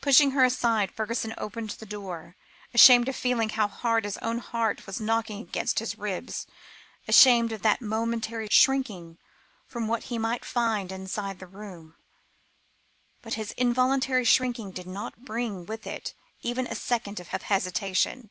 Pushing 0.00 0.30
her 0.30 0.44
aside, 0.44 0.92
Fergusson 0.92 1.34
opened 1.36 1.70
the 1.70 1.86
door, 1.86 2.36
ashamed 2.72 3.08
of 3.08 3.16
feeling 3.16 3.48
how 3.48 3.66
hard 3.66 4.04
his 4.04 4.16
own 4.18 4.38
heart 4.38 4.86
was 4.86 5.00
knocking 5.00 5.40
against 5.40 5.80
his 5.80 5.98
ribs, 5.98 6.46
ashamed 7.08 7.50
of 7.50 7.62
that 7.62 7.80
momentary 7.82 8.46
shrinking 8.48 9.18
from 9.66 9.88
what 9.88 10.04
he 10.04 10.18
might 10.18 10.44
find 10.44 10.92
inside 10.92 11.40
the 11.40 11.48
room; 11.48 11.96
but 13.22 13.34
his 13.34 13.50
involuntary 13.56 14.24
shrinking 14.24 14.70
did 14.70 14.86
not 14.86 15.24
bring 15.24 15.66
with 15.66 15.84
it 15.84 16.14
even 16.42 16.68
a 16.68 16.76
second 16.76 17.18
of 17.18 17.26
hesitation. 17.26 18.30